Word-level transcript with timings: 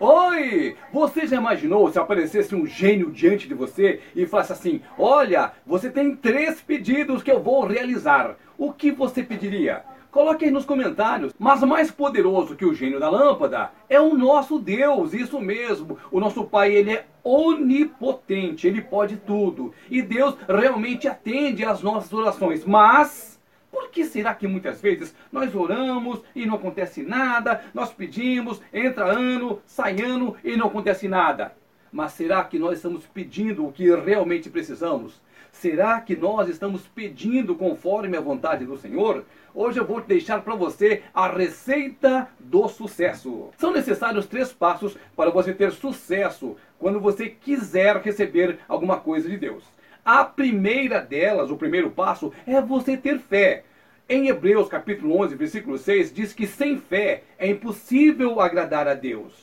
Oi! 0.00 0.76
Você 0.92 1.26
já 1.26 1.38
imaginou 1.38 1.90
se 1.90 1.98
aparecesse 1.98 2.54
um 2.54 2.64
gênio 2.64 3.10
diante 3.10 3.48
de 3.48 3.54
você 3.54 4.00
e 4.14 4.26
falasse 4.26 4.52
assim: 4.52 4.80
Olha, 4.96 5.52
você 5.66 5.90
tem 5.90 6.14
três 6.14 6.60
pedidos 6.60 7.20
que 7.20 7.32
eu 7.32 7.42
vou 7.42 7.66
realizar. 7.66 8.36
O 8.56 8.72
que 8.72 8.92
você 8.92 9.24
pediria? 9.24 9.82
Coloque 10.12 10.44
aí 10.44 10.52
nos 10.52 10.64
comentários. 10.64 11.32
Mas 11.36 11.62
mais 11.64 11.90
poderoso 11.90 12.54
que 12.54 12.64
o 12.64 12.74
gênio 12.74 13.00
da 13.00 13.10
lâmpada 13.10 13.72
é 13.88 14.00
o 14.00 14.16
nosso 14.16 14.60
Deus, 14.60 15.12
isso 15.12 15.40
mesmo. 15.40 15.98
O 16.12 16.20
nosso 16.20 16.44
Pai, 16.44 16.72
ele 16.72 16.92
é 16.92 17.06
onipotente, 17.24 18.68
ele 18.68 18.80
pode 18.80 19.16
tudo. 19.16 19.74
E 19.90 20.00
Deus 20.00 20.36
realmente 20.48 21.08
atende 21.08 21.64
às 21.64 21.82
nossas 21.82 22.12
orações. 22.12 22.64
Mas 22.64 23.37
por 23.70 23.90
que 23.90 24.04
será 24.04 24.34
que 24.34 24.46
muitas 24.46 24.80
vezes 24.80 25.14
nós 25.30 25.54
oramos 25.54 26.22
e 26.34 26.46
não 26.46 26.54
acontece 26.54 27.02
nada? 27.02 27.64
Nós 27.74 27.92
pedimos, 27.92 28.60
entra 28.72 29.04
ano, 29.04 29.60
sai 29.66 30.00
ano 30.00 30.36
e 30.42 30.56
não 30.56 30.66
acontece 30.68 31.08
nada. 31.08 31.54
Mas 31.90 32.12
será 32.12 32.44
que 32.44 32.58
nós 32.58 32.76
estamos 32.76 33.06
pedindo 33.06 33.66
o 33.66 33.72
que 33.72 33.94
realmente 33.94 34.50
precisamos? 34.50 35.20
Será 35.50 36.00
que 36.00 36.14
nós 36.14 36.48
estamos 36.48 36.86
pedindo 36.86 37.54
conforme 37.54 38.16
a 38.16 38.20
vontade 38.20 38.64
do 38.64 38.76
Senhor? 38.76 39.24
Hoje 39.54 39.80
eu 39.80 39.86
vou 39.86 40.00
deixar 40.00 40.42
para 40.42 40.54
você 40.54 41.02
a 41.12 41.26
receita 41.26 42.28
do 42.38 42.68
sucesso. 42.68 43.50
São 43.56 43.72
necessários 43.72 44.26
três 44.26 44.52
passos 44.52 44.96
para 45.16 45.30
você 45.30 45.52
ter 45.52 45.72
sucesso 45.72 46.56
quando 46.78 47.00
você 47.00 47.28
quiser 47.28 47.96
receber 47.96 48.58
alguma 48.68 49.00
coisa 49.00 49.28
de 49.28 49.36
Deus. 49.36 49.64
A 50.08 50.24
primeira 50.24 51.02
delas, 51.02 51.50
o 51.50 51.56
primeiro 51.58 51.90
passo, 51.90 52.32
é 52.46 52.62
você 52.62 52.96
ter 52.96 53.18
fé. 53.18 53.64
Em 54.08 54.28
Hebreus 54.28 54.66
capítulo 54.66 55.14
11, 55.20 55.34
versículo 55.36 55.76
6, 55.76 56.14
diz 56.14 56.32
que 56.32 56.46
sem 56.46 56.78
fé 56.78 57.24
é 57.38 57.46
impossível 57.46 58.40
agradar 58.40 58.88
a 58.88 58.94
Deus. 58.94 59.34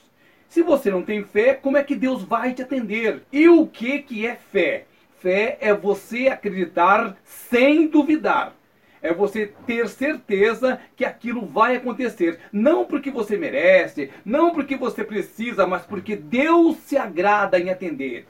Se 0.49 0.63
você 0.63 0.89
não 0.89 1.03
tem 1.03 1.23
fé, 1.23 1.53
como 1.53 1.77
é 1.77 1.83
que 1.83 1.93
Deus 1.93 2.23
vai 2.23 2.51
te 2.51 2.63
atender? 2.63 3.21
E 3.31 3.47
o 3.47 3.67
que, 3.67 3.99
que 3.99 4.25
é 4.25 4.33
fé? 4.33 4.85
Fé 5.19 5.59
é 5.61 5.71
você 5.71 6.29
acreditar 6.29 7.15
sem 7.23 7.87
duvidar. 7.87 8.55
É 9.03 9.13
você 9.13 9.53
ter 9.67 9.87
certeza 9.87 10.79
que 10.95 11.05
aquilo 11.05 11.45
vai 11.45 11.75
acontecer. 11.75 12.39
Não 12.51 12.85
porque 12.85 13.11
você 13.11 13.37
merece, 13.37 14.09
não 14.25 14.51
porque 14.51 14.75
você 14.75 15.03
precisa, 15.03 15.67
mas 15.67 15.83
porque 15.83 16.15
Deus 16.15 16.77
se 16.77 16.97
agrada 16.97 17.59
em 17.59 17.69
atender. 17.69 18.25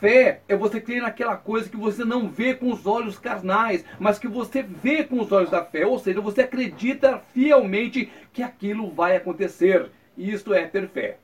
Fé 0.00 0.42
é 0.48 0.56
você 0.56 0.80
crer 0.80 1.02
naquela 1.02 1.36
coisa 1.36 1.68
que 1.68 1.76
você 1.76 2.04
não 2.04 2.28
vê 2.28 2.54
com 2.54 2.70
os 2.70 2.86
olhos 2.86 3.18
carnais, 3.18 3.84
mas 3.98 4.16
que 4.16 4.28
você 4.28 4.62
vê 4.62 5.02
com 5.02 5.18
os 5.20 5.32
olhos 5.32 5.50
da 5.50 5.64
fé. 5.64 5.84
Ou 5.84 5.98
seja, 5.98 6.20
você 6.20 6.42
acredita 6.42 7.20
fielmente 7.34 8.08
que 8.32 8.40
aquilo 8.40 8.90
vai 8.92 9.16
acontecer. 9.16 9.90
Isto 10.16 10.54
é 10.54 10.66
ter 10.66 10.88
fé. 10.88 11.18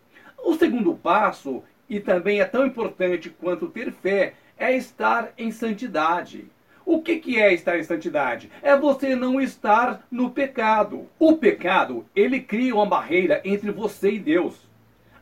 O 0.45 0.55
segundo 0.55 0.93
passo, 0.95 1.63
e 1.89 2.01
também 2.01 2.41
é 2.41 2.45
tão 2.45 2.67
importante 2.67 3.31
quanto 3.31 3.69
ter 3.69 3.93
fé, 3.93 4.35
é 4.59 4.77
estar 4.77 5.33
em 5.39 5.53
santidade. 5.53 6.47
O 6.85 7.01
que, 7.01 7.17
que 7.17 7.41
é 7.41 7.55
estar 7.55 7.79
em 7.79 7.85
santidade? 7.85 8.51
É 8.61 8.77
você 8.77 9.15
não 9.15 9.41
estar 9.41 10.05
no 10.11 10.31
pecado. 10.31 11.09
O 11.17 11.37
pecado, 11.37 12.05
ele 12.15 12.41
cria 12.41 12.75
uma 12.75 12.87
barreira 12.87 13.41
entre 13.45 13.71
você 13.71 14.11
e 14.11 14.19
Deus 14.19 14.74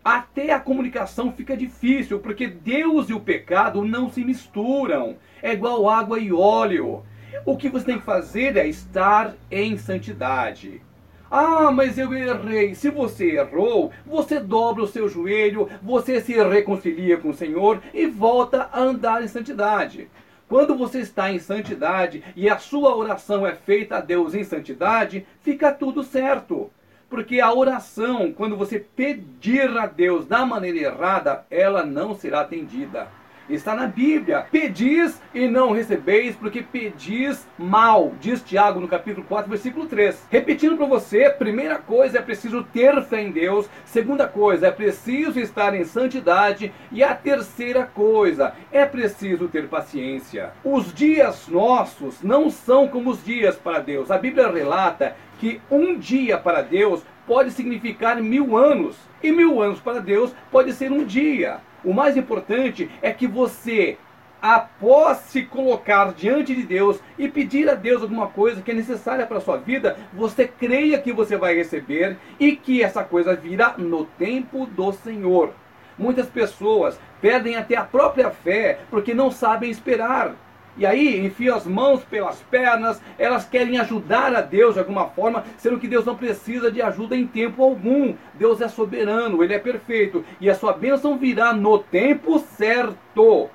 até 0.04 0.52
a 0.52 0.60
comunicação 0.60 1.32
fica 1.32 1.56
difícil, 1.56 2.18
porque 2.18 2.48
Deus 2.48 3.08
e 3.08 3.14
o 3.14 3.20
pecado 3.20 3.84
não 3.84 4.10
se 4.10 4.24
misturam. 4.24 5.16
É 5.42 5.52
igual 5.52 5.88
água 5.88 6.18
e 6.18 6.32
óleo. 6.32 7.04
O 7.46 7.56
que 7.56 7.68
você 7.68 7.86
tem 7.86 7.98
que 7.98 8.04
fazer 8.04 8.56
é 8.56 8.66
estar 8.66 9.34
em 9.50 9.76
santidade. 9.78 10.82
Ah, 11.30 11.70
mas 11.72 11.96
eu 11.96 12.12
errei. 12.12 12.74
Se 12.74 12.90
você 12.90 13.36
errou, 13.36 13.90
você 14.04 14.38
dobra 14.38 14.82
o 14.82 14.88
seu 14.88 15.08
joelho, 15.08 15.68
você 15.82 16.20
se 16.20 16.34
reconcilia 16.34 17.16
com 17.16 17.30
o 17.30 17.34
Senhor 17.34 17.80
e 17.94 18.06
volta 18.06 18.68
a 18.72 18.80
andar 18.80 19.22
em 19.22 19.28
santidade. 19.28 20.10
Quando 20.48 20.76
você 20.76 20.98
está 20.98 21.32
em 21.32 21.38
santidade 21.38 22.22
e 22.36 22.50
a 22.50 22.58
sua 22.58 22.94
oração 22.94 23.46
é 23.46 23.54
feita 23.54 23.96
a 23.96 24.00
Deus 24.02 24.34
em 24.34 24.44
santidade, 24.44 25.26
fica 25.40 25.72
tudo 25.72 26.02
certo. 26.02 26.70
Porque 27.12 27.40
a 27.42 27.52
oração, 27.52 28.32
quando 28.32 28.56
você 28.56 28.78
pedir 28.78 29.68
a 29.76 29.84
Deus 29.84 30.24
da 30.24 30.46
maneira 30.46 30.78
errada, 30.78 31.44
ela 31.50 31.84
não 31.84 32.14
será 32.14 32.40
atendida. 32.40 33.06
Está 33.50 33.74
na 33.74 33.86
Bíblia. 33.86 34.46
Pedis 34.50 35.20
e 35.34 35.46
não 35.46 35.72
recebeis, 35.72 36.34
porque 36.34 36.62
pedis 36.62 37.46
mal. 37.58 38.14
Diz 38.18 38.42
Tiago 38.42 38.80
no 38.80 38.88
capítulo 38.88 39.26
4, 39.26 39.50
versículo 39.50 39.84
3. 39.84 40.26
Repetindo 40.30 40.78
para 40.78 40.86
você, 40.86 41.28
primeira 41.28 41.76
coisa 41.76 42.18
é 42.18 42.22
preciso 42.22 42.64
ter 42.64 43.02
fé 43.02 43.20
em 43.20 43.30
Deus. 43.30 43.68
Segunda 43.84 44.26
coisa 44.26 44.68
é 44.68 44.70
preciso 44.70 45.38
estar 45.38 45.74
em 45.74 45.84
santidade. 45.84 46.72
E 46.90 47.04
a 47.04 47.14
terceira 47.14 47.84
coisa 47.84 48.54
é 48.72 48.86
preciso 48.86 49.48
ter 49.48 49.68
paciência. 49.68 50.52
Os 50.64 50.94
dias 50.94 51.46
nossos 51.46 52.22
não 52.22 52.48
são 52.48 52.88
como 52.88 53.10
os 53.10 53.22
dias 53.22 53.56
para 53.56 53.80
Deus. 53.80 54.10
A 54.10 54.16
Bíblia 54.16 54.50
relata 54.50 55.14
que 55.42 55.60
um 55.68 55.98
dia 55.98 56.38
para 56.38 56.62
Deus 56.62 57.02
pode 57.26 57.50
significar 57.50 58.22
mil 58.22 58.56
anos, 58.56 58.96
e 59.20 59.32
mil 59.32 59.60
anos 59.60 59.80
para 59.80 59.98
Deus 59.98 60.32
pode 60.52 60.72
ser 60.72 60.92
um 60.92 61.04
dia. 61.04 61.58
O 61.82 61.92
mais 61.92 62.16
importante 62.16 62.88
é 63.02 63.12
que 63.12 63.26
você, 63.26 63.98
após 64.40 65.18
se 65.18 65.42
colocar 65.42 66.12
diante 66.12 66.54
de 66.54 66.62
Deus 66.62 67.00
e 67.18 67.28
pedir 67.28 67.68
a 67.68 67.74
Deus 67.74 68.02
alguma 68.02 68.28
coisa 68.28 68.62
que 68.62 68.70
é 68.70 68.74
necessária 68.74 69.26
para 69.26 69.38
a 69.38 69.40
sua 69.40 69.56
vida, 69.56 69.96
você 70.12 70.46
creia 70.46 71.00
que 71.00 71.12
você 71.12 71.36
vai 71.36 71.56
receber 71.56 72.16
e 72.38 72.54
que 72.54 72.80
essa 72.80 73.02
coisa 73.02 73.34
virá 73.34 73.74
no 73.76 74.04
tempo 74.04 74.64
do 74.64 74.92
Senhor. 74.92 75.52
Muitas 75.98 76.28
pessoas 76.28 77.00
perdem 77.20 77.56
até 77.56 77.74
a 77.74 77.82
própria 77.82 78.30
fé 78.30 78.78
porque 78.88 79.12
não 79.12 79.28
sabem 79.28 79.72
esperar. 79.72 80.36
E 80.76 80.86
aí 80.86 81.24
enfiam 81.24 81.56
as 81.56 81.66
mãos 81.66 82.02
pelas 82.04 82.40
pernas, 82.50 83.00
elas 83.18 83.44
querem 83.44 83.78
ajudar 83.78 84.34
a 84.34 84.40
Deus 84.40 84.74
de 84.74 84.80
alguma 84.80 85.06
forma, 85.08 85.44
sendo 85.58 85.78
que 85.78 85.86
Deus 85.86 86.06
não 86.06 86.16
precisa 86.16 86.72
de 86.72 86.80
ajuda 86.80 87.14
em 87.14 87.26
tempo 87.26 87.62
algum. 87.62 88.14
Deus 88.34 88.60
é 88.60 88.68
soberano, 88.68 89.44
Ele 89.44 89.54
é 89.54 89.58
perfeito, 89.58 90.24
e 90.40 90.48
a 90.48 90.54
sua 90.54 90.72
bênção 90.72 91.18
virá 91.18 91.52
no 91.52 91.78
tempo 91.78 92.38
certo. 92.38 93.50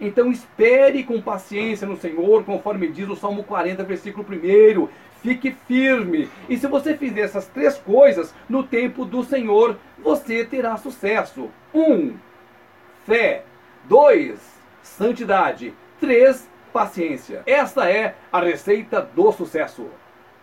Então 0.00 0.30
espere 0.30 1.02
com 1.02 1.20
paciência 1.20 1.86
no 1.86 1.96
Senhor, 1.96 2.44
conforme 2.44 2.88
diz 2.88 3.08
o 3.08 3.16
Salmo 3.16 3.42
40, 3.42 3.82
versículo 3.84 4.26
1. 4.30 4.88
Fique 5.22 5.50
firme. 5.66 6.28
E 6.48 6.56
se 6.56 6.68
você 6.68 6.96
fizer 6.96 7.22
essas 7.22 7.46
três 7.46 7.76
coisas 7.78 8.32
no 8.48 8.62
tempo 8.62 9.04
do 9.04 9.24
Senhor, 9.24 9.76
você 9.98 10.44
terá 10.44 10.76
sucesso. 10.76 11.50
1. 11.74 11.80
Um, 11.80 12.14
fé. 13.04 13.42
2. 13.88 14.38
Santidade. 14.82 15.74
3 15.98 16.48
paciência. 16.72 17.42
Esta 17.46 17.90
é 17.90 18.14
a 18.32 18.40
receita 18.40 19.00
do 19.00 19.30
sucesso. 19.32 19.86